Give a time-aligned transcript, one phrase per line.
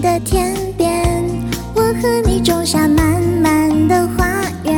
[0.00, 1.22] 的天边，
[1.74, 4.26] 我和你种下满满的花
[4.64, 4.74] 园，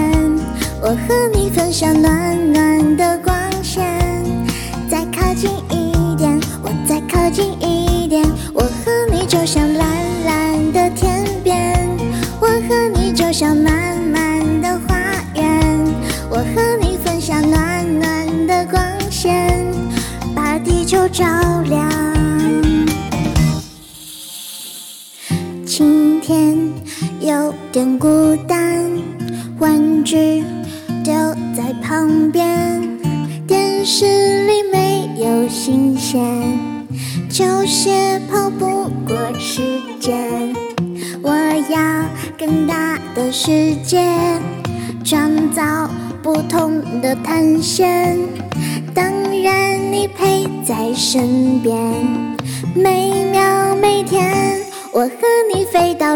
[0.81, 3.85] 我和你分享暖暖的光线。
[4.89, 9.89] 再靠近一点，我再靠近一点，我和你就像蓝
[10.25, 11.89] 蓝的天边，
[12.41, 14.97] 我和你就像满满的花
[15.35, 15.79] 园，
[16.31, 19.65] 我和你分享暖暖的光线，
[20.35, 21.25] 把地球照
[21.69, 22.22] 亮。
[25.75, 26.55] 今天
[27.19, 28.93] 有点孤单，
[29.59, 30.45] 玩具
[31.03, 31.15] 丢
[31.57, 32.99] 在旁边，
[33.47, 34.05] 电视
[34.47, 36.23] 里没有新鲜，
[37.31, 39.63] 球鞋跑不过时
[39.99, 40.55] 间。
[41.23, 41.31] 我
[41.71, 42.05] 要
[42.39, 44.05] 更大的世界，
[45.03, 45.89] 创造
[46.23, 48.19] 不同的探险。
[48.95, 49.11] 当
[49.43, 51.75] 然，你陪在身边，
[52.75, 54.61] 每秒每天。
[54.95, 55.09] 我和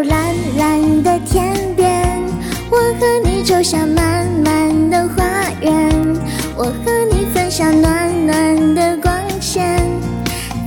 [0.02, 2.22] 蓝蓝的天边，
[2.70, 5.24] 我和你就像满满的花
[5.60, 5.72] 园，
[6.56, 6.72] 我和
[7.10, 9.80] 你分享暖暖的光线。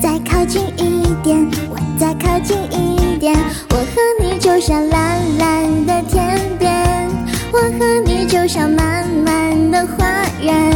[0.01, 3.35] 再靠近一点，我再靠近一点，
[3.69, 7.07] 我和你就像蓝蓝的天边，
[7.51, 10.05] 我和你就像满满的花
[10.41, 10.75] 园，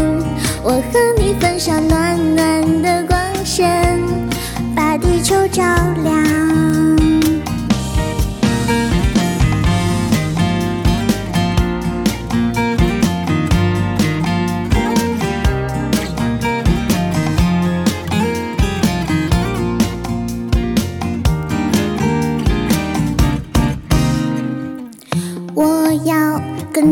[0.64, 4.00] 我和你分享暖暖的光线，
[4.76, 5.64] 把地球照
[6.04, 6.63] 亮。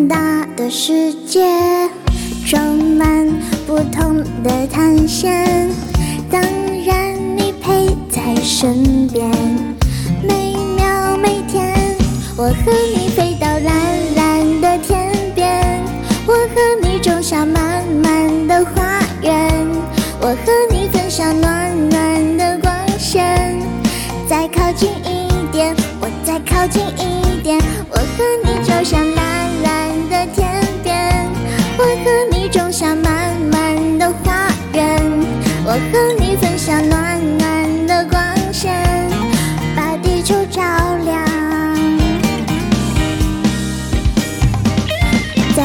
[0.08, 1.46] 大的世界，
[2.46, 3.28] 装满
[3.68, 5.70] 不同的探险。
[6.30, 6.42] 当
[6.86, 9.30] 然，你陪在身边，
[10.24, 11.76] 每秒每天。
[12.38, 15.84] 我和你飞到蓝蓝的天边，
[16.26, 19.68] 我和你种下满满的花园，
[20.22, 23.60] 我和你分享暖暖的光线。
[24.30, 29.06] 再靠近一点，我再靠近一点，我和你就像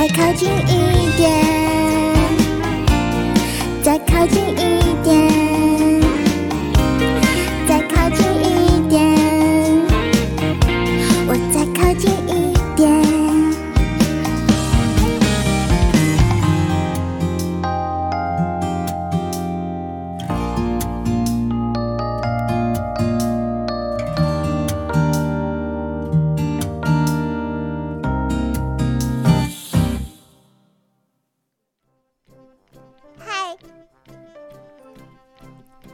[0.06, 1.32] 再靠近一点，
[3.82, 5.45] 再靠近一点。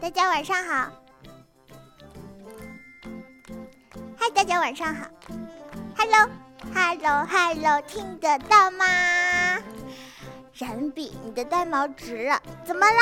[0.02, 0.90] 大家晚上好。
[4.18, 5.06] 嗨，大家晚上好。
[5.96, 8.84] Hello，Hello，Hello，听得到吗？
[10.54, 12.98] 人比你的呆毛直了，怎么了？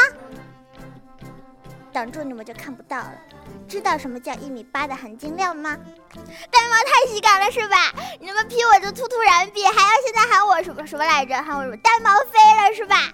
[1.90, 3.14] 挡住你们就看不到了。
[3.66, 5.78] 知道什么叫一米八的含金量吗？
[6.50, 7.94] 呆毛太喜感了是吧？
[8.20, 11.34] 你们批我就突突然毙，还要现在喊我什么什么来着？
[11.42, 13.10] 喊我什么呆毛飞了是吧？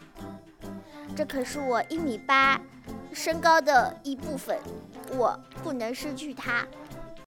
[1.16, 2.60] 这可是我一米八
[3.16, 4.58] 身高的一部分，
[5.16, 5.34] 我
[5.64, 6.66] 不能失去它。